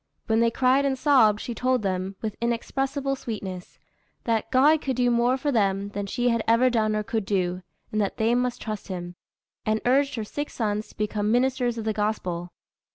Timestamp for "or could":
6.95-7.23